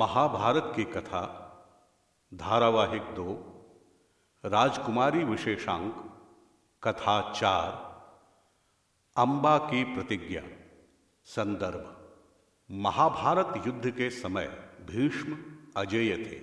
[0.00, 1.22] महाभारत की कथा,
[2.34, 3.32] धारावाहिक दो,
[4.44, 6.20] राजकुमारी विशेषांक,
[6.84, 7.70] कथा चार,
[9.16, 10.42] अंबा की प्रतिज्ञा,
[11.24, 12.10] संदर्भ,
[12.70, 14.46] महाभारत युद्ध के समय
[14.90, 15.38] भीष्म,
[15.76, 16.40] अजेय थे।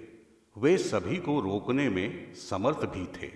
[0.61, 3.27] वे सभी को रोकने में समर्थ भी थे,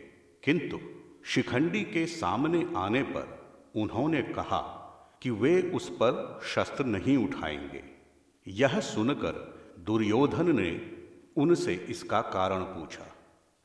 [0.43, 0.79] किंतु
[1.25, 4.77] शिखंडी के सामने आने पर उन्होंने कहा
[5.21, 7.83] कि वे उस पर शस्त्र नहीं उठाएँगे।
[8.47, 10.97] यह सुनकर दुर्योधन ने
[11.37, 13.03] उनसे इसका कारण पूछा।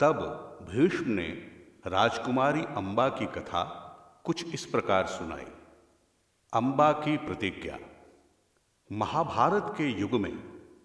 [0.01, 0.15] तब
[0.71, 1.27] भीष्म ने
[1.87, 3.63] राजकुमारी अंबा की कथा
[4.25, 5.47] कुछ इस प्रकार सुनाई।
[6.53, 7.79] अंबा की प्रतिज्ञा,
[8.93, 10.39] महाभारत के युग में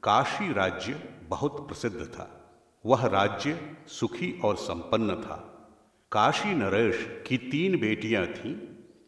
[0.04, 2.54] काशी राज्य बहुत प्रसिद्ध था।
[2.86, 5.68] वह राज्य सुखी और संपन्न था।
[6.12, 8.56] काशी नरेश की तीन बेटियाँ थीं,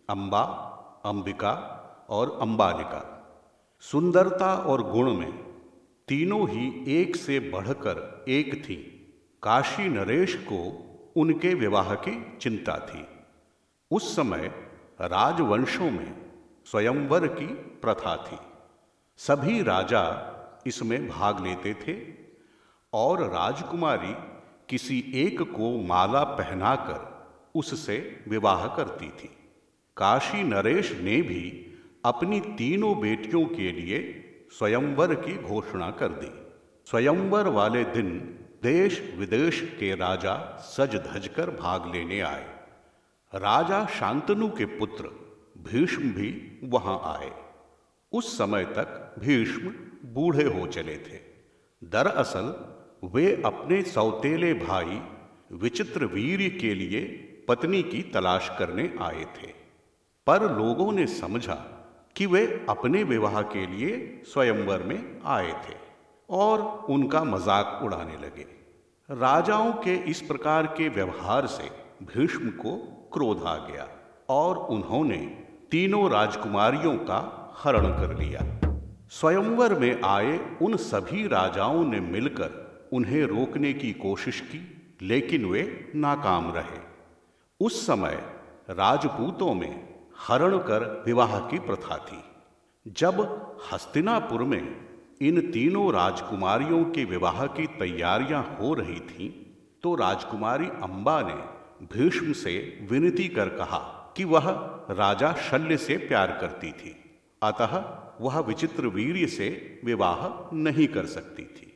[0.09, 0.43] अंबा,
[1.05, 1.53] अंबिका
[2.09, 3.09] और अंबालिका।
[3.81, 5.52] सुंदरता और गुण में
[6.13, 8.75] तीनों ही एक से बढ़कर एक थी।
[9.43, 10.59] काशी नरेश को
[11.15, 13.05] उनके विवाह की चिंता थी।
[13.91, 14.51] उस समय
[15.01, 16.31] राजवंशों में
[16.65, 18.37] स्वयंवर की प्रथा थी।
[19.17, 20.03] सभी राजा
[20.67, 22.13] इसमें भाग लेते थे
[22.93, 24.13] और राजकुमारी
[24.69, 29.37] किसी एक को माला पहनाकर उससे विवाह करती थी।
[29.97, 31.73] काशी नरेश ने भी
[32.05, 34.19] अपनी तीनों बेटियों के लिए
[34.57, 36.31] स्वयंवर की घोषणा कर दी।
[36.85, 38.09] स्वयंवर वाले दिन
[38.63, 42.43] देश विदेश के राजा सज धज कर भाग लेने आए।
[43.35, 45.03] राजा शांतनु के पुत्र
[45.57, 47.31] भीष्म भी वहाँ आए।
[48.11, 49.73] उस समय तक भीष्म
[50.05, 51.19] बूढ़े हो चले थे।
[51.83, 52.55] दरअसल
[53.03, 55.01] वे अपने सौतेले भाई
[55.51, 57.01] विचित्र वीर के लिए
[57.47, 59.47] पत्नी की तलाश करने आए थे।
[60.27, 61.72] पर लोगों ने समझा
[62.15, 65.75] कि वे अपने विवाह के लिए स्वयंवर में आए थे
[66.29, 68.45] और उनका मज़ाक उड़ाने लगे।
[69.09, 71.69] राजाओं के इस प्रकार के व्यवहार से
[72.05, 72.75] भीष्म को
[73.13, 73.87] क्रोध आ गया
[74.29, 75.17] और उन्होंने
[75.71, 77.19] तीनों राजकुमारियों का
[77.57, 78.41] हरण कर लिया।
[79.11, 82.61] स्वयंवर में आए उन सभी राजाओं ने मिलकर
[82.93, 84.61] उन्हें रोकने की कोशिश की,
[85.01, 86.79] लेकिन वे नाकाम रहे।
[87.59, 88.19] उस समय
[88.69, 92.23] राजपूतों में हरण कर विवाह की प्रथा थी।
[92.85, 93.19] जब
[93.71, 94.63] हस्तिनापुर में
[95.21, 99.29] इन तीनों राजकुमारियों के विवाह की तैयारियाँ हो रही थीं
[99.83, 101.33] तो राजकुमारी अंबा ने
[101.93, 102.55] भीष्म से
[102.89, 103.79] विनती कर कहा
[104.17, 104.49] कि वह
[104.91, 106.95] राजा शल्य से प्यार करती थी,
[107.41, 107.75] अतः
[108.21, 109.49] वह विचित्र वीर्य से
[109.85, 111.69] विवाह नहीं कर सकती थी।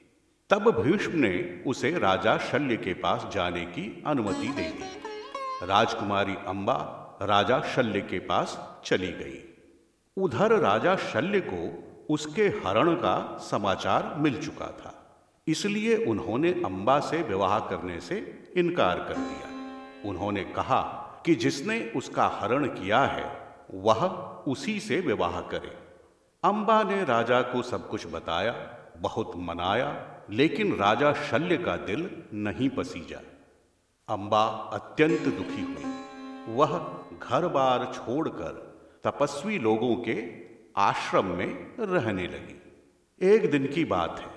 [0.50, 6.78] तब भीष्म ने उसे राजा शल्य के पास जाने की अनुमति दे दी। राजकुमारी अंबा
[7.22, 9.54] राजा शल्य के पास चली गई।
[10.18, 14.94] उधर राजा शल्य को उसके हरण का समाचार मिल चुका था।
[15.48, 19.58] इसलिए उन्होंने अंबा से विवाह करने से इनकार कर दिया।
[20.10, 20.82] उन्होंने कहा
[21.26, 24.08] कि जिसने उसका हरण किया है, वह
[24.48, 25.78] उसी से विवाह करे।
[26.44, 32.70] अंबा ने राजा को सब कुछ बताया, बहुत मनाया, लेकिन राजा शल्य का दिल नहीं
[32.70, 33.20] पसीजा।
[34.10, 36.04] अंबा अत्यंत दुखी हुई।
[36.56, 38.66] वह घर बार छोड़कर
[39.04, 40.24] तपस्वी लोगों के
[40.78, 42.62] आश्रम में रहने लगी।
[43.22, 44.32] एक दिन की बात है,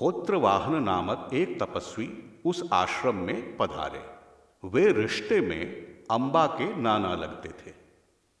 [0.00, 4.02] होत्रवाहन नामक एक तपस्वी उस आश्रम में पधारे।
[4.64, 5.66] वे रिश्ते में
[6.10, 7.74] अंबा के नाना लगते थे।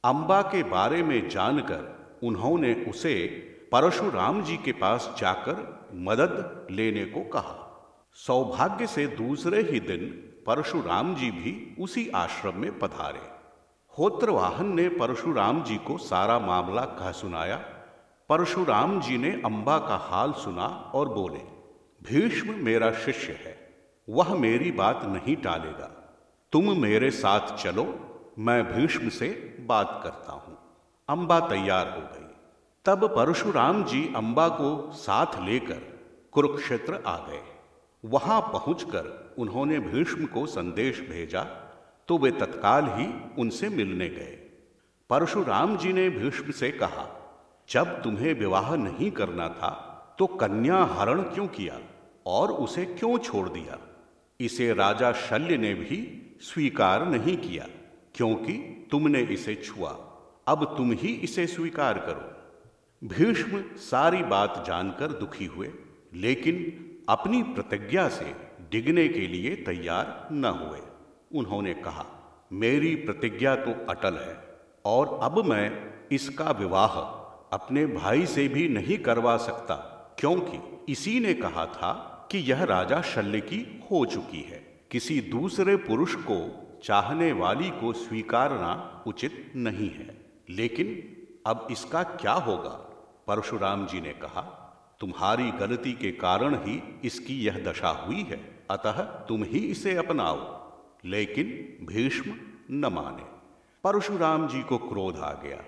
[0.04, 3.26] अंबा के बारे में जानकर उन्होंने उसे
[3.72, 7.62] परशुराम जी के पास जाकर मदद लेने को कहा।
[8.14, 10.06] सौभाग्य से दूसरे ही दिन
[10.46, 13.35] परशुराम जी भी उसी आश्रम में पधारे।
[13.98, 17.56] होत्रवाहन ने परशुराम जी को सारा मामला कह सुनाया।
[18.28, 21.40] परशुराम जी ने अंबा का हाल सुना और बोले,
[22.02, 23.56] भीष्म मेरा शिष्य है,
[24.08, 25.88] वह मेरी बात नहीं टालेगा।
[26.52, 27.94] तुम मेरे साथ चलो,
[28.38, 30.58] मैं भीष्म से बात करता हूँ।
[31.08, 32.26] अंबा तैयार हो गई।
[32.84, 36.00] तब परशुराम जी अंबा को साथ लेकर
[36.32, 37.42] कुरुक्षेत्र आ गए।
[38.04, 41.65] वहाँ पहुंचकर उन्होंने भीष्म को संदेश भेजा
[42.08, 43.06] तो वे तत्काल ही
[43.38, 44.36] उनसे मिलने गए।
[45.10, 47.06] परशुराम जी ने भीष्म से कहा,
[47.68, 49.72] जब तुम्हें विवाह नहीं करना था
[50.18, 51.78] तो कन्या हरण क्यों किया
[52.26, 53.78] और उसे क्यों छोड़ दिया?
[54.40, 55.98] इसे राजा शल्य ने भी
[56.42, 57.66] स्वीकार नहीं किया,
[58.14, 58.52] क्योंकि
[58.90, 59.90] तुमने इसे छुआ।
[60.46, 65.70] अब तुम ही इसे स्वीकार करो। भीष्म सारी बात जानकर दुखी हुए,
[66.14, 66.56] लेकिन
[67.08, 68.34] अपनी प्रतिज्ञा से
[68.70, 70.80] डिगने के लिए तैयार न हुए।
[71.36, 72.04] उन्होंने कहा,
[72.52, 74.36] मेरी प्रतिज्ञा तो अटल है
[74.84, 75.70] और अब मैं
[76.12, 76.98] इसका विवाह
[77.52, 79.74] अपने भाई से भी नहीं करवा सकता,
[80.20, 81.92] क्योंकि इसी ने कहा था
[82.30, 83.58] कि यह राजा शल्य की
[83.90, 84.58] हो चुकी है।
[84.90, 86.38] किसी दूसरे पुरुष को
[86.84, 90.14] चाहने वाली को स्वीकारना उचित नहीं है।
[90.50, 90.88] लेकिन
[91.46, 92.70] अब इसका क्या होगा?
[93.26, 94.42] परशुराम जी ने कहा,
[95.00, 98.38] तुम्हारी गलती के कारण ही इसकी यह दशा हुई है,
[98.70, 100.36] अतः तुम ही इसे अपनाओ।
[101.06, 101.46] लेकिन
[101.86, 102.34] भीष्म
[102.70, 103.22] न माने।
[103.84, 105.64] परशुराम जी को क्रोध आ गया।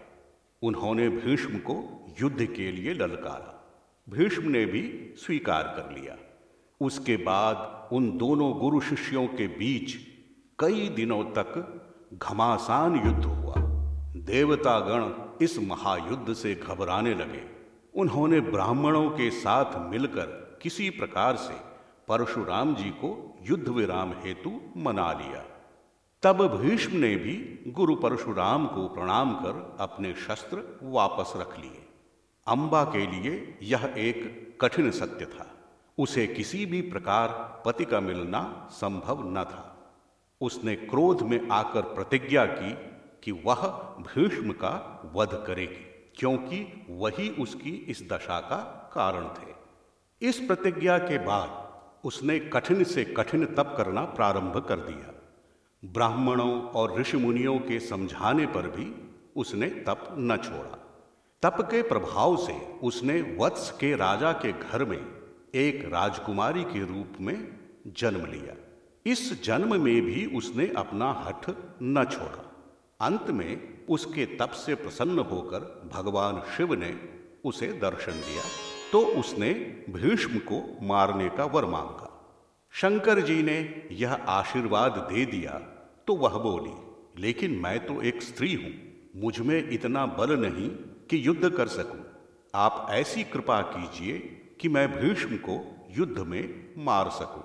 [0.63, 3.55] उन्होंने भीष्म को युद्ध के लिए ललकारा।
[4.09, 6.17] भीष्म ने भी स्वीकार कर लिया।
[6.81, 9.97] उसके बाद उन दोनों गुरु शिष्यों के बीच
[10.59, 11.81] कई दिनों तक
[12.15, 13.55] घमासान युद्ध हुआ।
[14.17, 17.43] देवतागण इस महायुद्ध से घबराने लगे।
[17.95, 21.68] उन्होंने ब्राह्मणों के साथ मिलकर किसी प्रकार से
[22.09, 25.45] परशुराम जी को युद्ध विराम हेतु मना लिया।
[26.23, 31.87] तब भीष्म ने भी गुरु परशुराम को प्रणाम कर अपने शस्त्र वापस रख लिए।
[32.47, 35.47] अंबा के लिए यह एक कठिन सत्य था।
[35.99, 39.95] उसे किसी भी प्रकार पति का मिलना संभव न था।
[40.41, 42.75] उसने क्रोध में आकर प्रतिज्ञा की
[43.23, 43.69] कि वह
[44.01, 49.55] भीष्म का वध करेगी, क्योंकि वही उसकी इस दशा का कारण थे।
[50.29, 51.68] इस प्रतिज्ञा के बाद
[52.05, 55.15] उसने कठिन से कठिन तप करना प्रारंभ कर दिया।
[55.85, 60.85] ब्राह्मणों और ऋषि मुनियों के समझाने पर भी उसने तप न छोड़ा।
[61.43, 62.53] तप के प्रभाव से
[62.83, 65.07] उसने वत्स के राजा के घर में
[65.55, 68.55] एक राजकुमारी के रूप में जन्म लिया।
[69.07, 71.51] इस जन्म में भी उसने अपना हठ
[71.83, 72.45] न छोड़ा।
[73.01, 77.09] अंत में उसके तप से प्रसन्न होकर भगवान शिव ने
[77.45, 79.53] उसे दर्शन दिया। तो उसने
[79.91, 82.07] भीष्म को मारने का वर मांगा।
[82.75, 83.59] शंकर जी ने
[83.93, 85.59] यह आशीर्वाद दे दिया
[86.09, 86.73] तो वह बोली,
[87.23, 88.73] लेकिन मैं तो एक स्त्री हूँ,
[89.17, 90.69] मुझमें इतना बल नहीं
[91.11, 92.05] कि युद्ध कर सकूँ।
[92.55, 94.19] आप ऐसी कृपा कीजिए
[94.61, 95.61] कि मैं भीष्म को
[95.97, 97.45] युद्ध में मार सकूँ।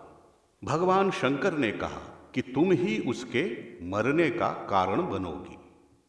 [0.61, 3.45] भगवान शंकर ने कहा कि तुम ही उसके
[3.89, 5.57] मरने का कारण बनोगी।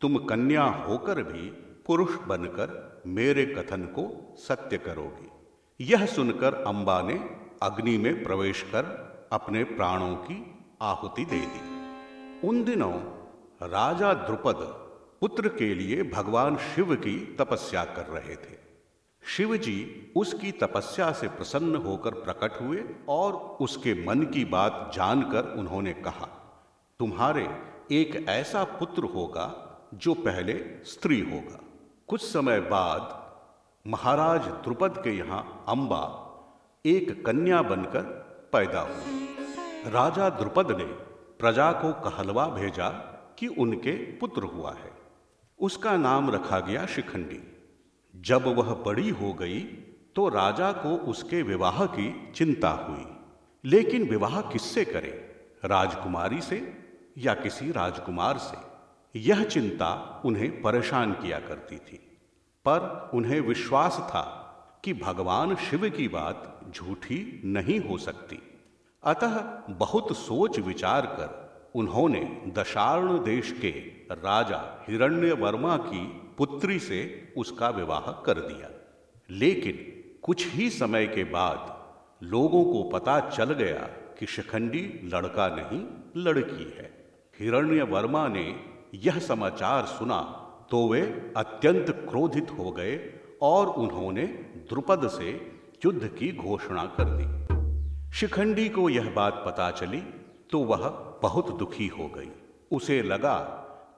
[0.00, 1.48] तुम कन्या होकर भी
[1.86, 4.04] पुरुष बनकर मेरे कथन को
[4.38, 7.14] सत्य करोगी। यह सुनकर अंबा ने
[7.62, 8.84] अग्नि में प्रवेश कर
[9.32, 10.36] अपने प्राणों की
[10.82, 12.92] आहुति दे दी। उन दिनों
[13.62, 14.60] राजा द्रुपद
[15.20, 18.56] पुत्र के लिए भगवान शिव की तपस्या कर रहे थे।
[19.22, 25.54] शिव जी उसकी तपस्या से प्रसन्न होकर प्रकट हुए और उसके मन की बात जानकर
[25.58, 26.26] उन्होंने कहा,
[27.00, 27.48] तुम्हारे
[27.92, 29.46] एक ऐसा पुत्र होगा
[29.94, 30.54] जो पहले
[30.84, 31.60] स्त्री होगा।
[32.08, 33.02] कुछ समय बाद
[33.86, 36.02] महाराज द्रुपद के यहाँ अंबा
[36.84, 38.02] एक कन्या बनकर
[38.52, 40.84] पैदा हुई। राजा द्रुपद ने
[41.38, 42.88] प्रजा को कहलवा भेजा
[43.38, 44.92] कि उनके पुत्र हुआ है।
[45.58, 47.40] उसका नाम रखा गया शिखंडी।
[48.14, 49.60] जब वह बड़ी हो गई
[50.16, 53.06] तो राजा को उसके विवाह की चिंता हुई।
[53.64, 55.12] लेकिन विवाह किससे करे?
[55.64, 56.62] राजकुमारी से
[57.18, 58.73] या किसी राजकुमार से?
[59.16, 61.96] यह चिंता उन्हें परेशान किया करती थी।
[62.68, 64.40] पर उन्हें विश्वास था
[64.84, 68.38] कि भगवान शिव की बात झूठी नहीं हो सकती।
[69.04, 69.30] अतः
[69.70, 71.44] बहुत सोच विचार कर
[71.74, 73.70] उन्होंने दशार्ण देश के
[74.12, 76.06] राजा हिरण्य वर्मा की
[76.38, 78.70] पुत्री से उसका विवाह कर दिया।
[79.30, 79.74] लेकिन
[80.22, 81.84] कुछ ही समय के बाद
[82.22, 85.86] लोगों को पता चल गया कि शिखंडी लड़का नहीं,
[86.24, 88.73] लड़की है। हिरण्य वर्मा ने
[89.04, 90.20] यह समाचार सुना
[90.70, 91.00] तो वे
[91.36, 92.98] अत्यंत क्रोधित हो गए
[93.42, 94.24] और उन्होंने
[94.68, 95.30] द्रुपद से
[95.84, 100.00] युद्ध की घोषणा कर दी। शिखंडी को यह बात पता चली
[100.50, 100.88] तो वह
[101.22, 102.30] बहुत दुखी हो गई।
[102.70, 103.36] उसे लगा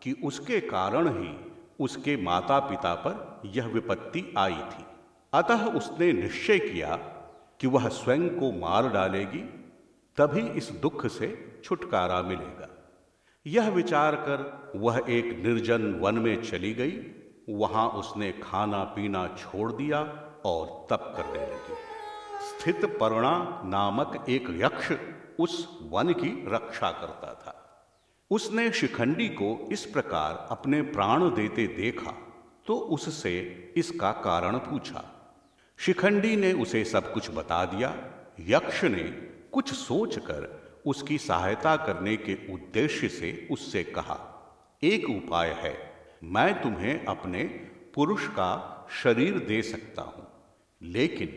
[0.03, 1.35] कि उसके कारण ही
[1.81, 4.85] उसके माता पिता पर यह विपत्ति आई थी।
[5.33, 6.97] अतः उसने निश्चय किया
[7.61, 9.43] कि वह स्वयं को मार डालेगी,
[10.19, 12.65] तभी इस दुख से छुटकारा मिलेगा।
[13.47, 16.97] यह विचार कर वह एक निर्जन वन में चली गई।
[17.49, 20.00] वहाँ उसने खाना पीना छोड़ दिया
[20.45, 21.76] और तप करने लगी।
[22.49, 24.93] स्थित पर्णा नामक एक यक्ष
[25.41, 27.55] उस वन की रक्षा करता था।
[28.31, 32.15] उसने शिखंडी को इस प्रकार अपने प्राण देते देखा
[32.67, 33.38] तो उससे
[33.76, 35.05] इसका कारण पूछा।
[35.79, 37.97] शिखंडी ने उसे सब कुछ बता दिया।
[38.41, 39.03] यक्ष ने
[39.53, 44.19] कुछ सोचकर उसकी सहायता करने के उद्देश्य से उससे कहा,
[44.83, 45.75] एक उपाय है,
[46.25, 47.45] मैं तुम्हें अपने
[47.95, 48.52] पुरुष का
[49.02, 50.26] शरीर दे सकता हूँ,
[50.83, 51.28] लेकिन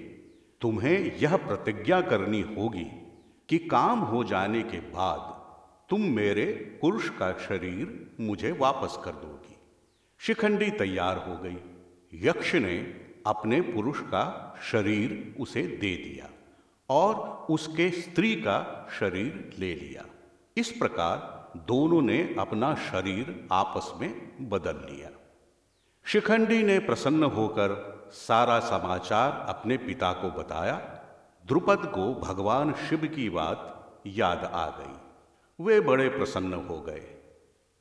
[0.62, 2.86] तुम्हें यह प्रतिज्ञा करनी होगी
[3.50, 5.36] कि काम हो जाने के बाद
[5.90, 6.46] तुम मेरे
[6.82, 9.56] पुरुष का शरीर मुझे वापस कर दोगी
[10.20, 11.58] शिखंडी तैयार हो गई।
[12.14, 12.78] यक्ष ने
[13.28, 14.26] अपने पुरुष का
[14.64, 16.30] शरीर उसे दे दिया।
[16.90, 17.16] और
[17.50, 20.06] उसके स्त्री का शरीर ले लिया।
[20.58, 24.12] इस प्रकार दोनों ने अपना शरीर आपस में
[24.50, 25.10] बदल लिया।
[26.06, 27.76] शिखंडी ने प्रसन्न होकर
[28.14, 30.76] सारा समाचार अपने पिता को बताया।
[31.46, 33.66] द्रुपद को भगवान शिव की बात
[34.08, 37.06] याद आ गई। वे बड़े प्रसन्न हो गए।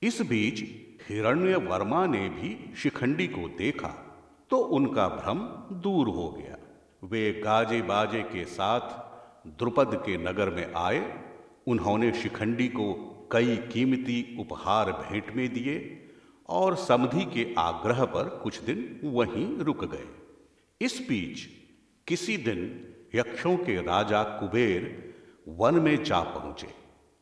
[0.02, 0.60] इस बीच
[1.08, 3.94] हिरण्य वर्मा ने भी शिखंडी को देखा
[4.50, 5.38] तो उनका भ्रम
[5.80, 6.57] दूर हो गया।
[7.02, 11.00] वे गाजे बाजे के साथ द्रुपद के नगर में आए।
[11.66, 12.92] उन्होंने शिखंडी को
[13.32, 15.76] कई कीमती उपहार भेंट में दिए
[16.48, 20.06] और समधि के आग्रह पर कुछ दिन वहीं रुक गए।
[20.80, 21.40] इस बीच
[22.06, 22.60] किसी दिन
[23.14, 24.86] यक्षों के राजा कुबेर
[25.58, 26.68] वन में जा पहुँचे।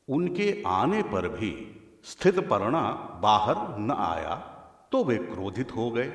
[0.08, 1.52] उनके आने पर भी
[2.04, 2.82] स्थित परणा
[3.22, 4.34] बाहर न आया
[4.92, 6.10] तो वे क्रोधित हो गए।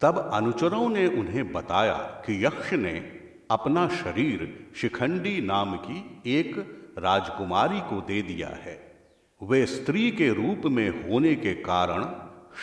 [0.00, 6.56] तब अनुचरों ने उन्हें बताया कि यक्ष ने अपना शरीर शिखंडी नाम की एक
[6.98, 8.96] राजकुमारी को दे दिया है।
[9.42, 12.04] वे स्त्री के रूप में होने के कारण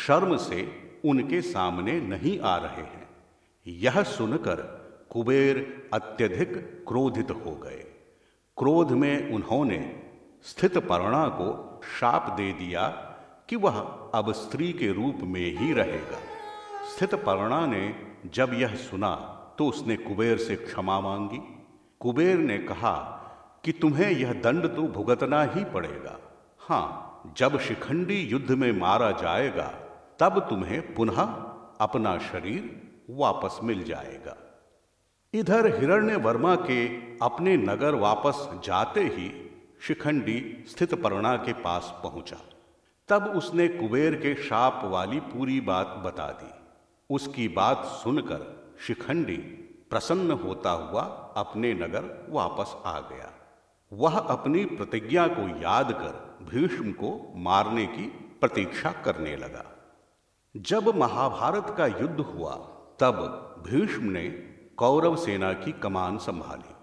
[0.08, 3.10] शर्म से उनके सामने नहीं आ रहे हैं।
[3.68, 4.56] यह सुनकर
[5.10, 7.86] कुबेर अत्यधिक क्रोधित हो गए।
[8.58, 10.04] क्रोध में उन्होंने
[10.44, 12.88] स्थित पर्णा को शाप दे दिया
[13.50, 13.80] कि वह
[14.16, 16.33] अब स्त्री के रूप में ही रहेगा।
[16.84, 19.16] स्थित पर्णा ने जब यह सुना
[19.58, 21.40] तो उसने कुबेर से क्षमा मांगी।
[22.00, 23.20] कुबेर ने कहा,
[23.66, 26.18] कि तुम्हें यह दंड तो भुगतना ही पड़ेगा।
[26.60, 29.68] हाँ जब शिखंडी युद्ध में मारा जाएगा,
[30.20, 31.22] तब तुम्हें पुनः
[31.82, 34.36] अपना शरीर वापस मिल जाएगा।
[35.34, 36.86] इधर हिरण्य वर्मा के
[37.22, 39.30] अपने नगर वापस जाते ही
[39.82, 42.38] शिखंडी स्थित पर्णा के पास पहुँचा।
[43.10, 46.52] तब उसने कुबेर के शाप वाली पूरी बात बता दी।
[47.14, 49.38] उसकी बात सुनकर शिखंडी
[49.90, 51.02] प्रसन्न होता हुआ
[51.38, 53.32] अपने नगर वापस आ गया।
[53.94, 58.08] वह अपनी प्रतिज्ञा को याद कर भीष्म को मारने की
[58.42, 59.66] प्रतीक्षा करने लगा।
[60.58, 62.56] जब महाभारत का युद्ध हुआ,
[63.00, 63.16] तब
[63.70, 64.30] भीष्म ने
[64.78, 66.76] कौरव सेना की कमान संभाली।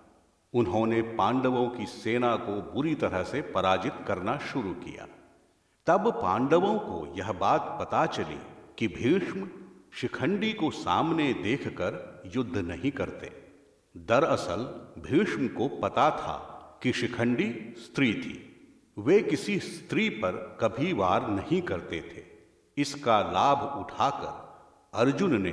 [0.55, 5.07] उन्होंने पांडवों की सेना को बुरी तरह से पराजित करना शुरू किया।
[5.87, 8.41] तब पांडवों को यह बात पता चली
[8.79, 9.49] कि भीष्म
[9.95, 13.31] शिखंडी को सामने देखकर युद्ध नहीं करते।
[13.97, 14.63] दरअसल
[14.99, 16.47] भीष्म को पता था
[16.83, 18.47] कि शिखंडी स्त्री थी।
[18.99, 22.25] वे किसी स्त्री पर कभी वार नहीं करते थे।
[22.83, 24.51] इसका लाभ उठाकर
[24.99, 25.51] अर्जुन ने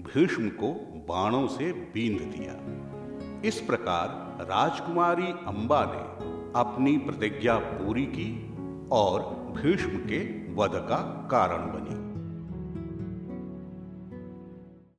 [0.00, 0.72] भीष्म को
[1.08, 2.80] बाणों से बींध दिया।
[3.48, 4.08] इस प्रकार
[4.44, 6.30] राजकुमारी अंबा ने
[6.60, 8.54] अपनी प्रतिज्ञा पूरी की
[8.92, 9.22] और
[9.60, 12.09] भीष्म के वध का कारण बनी।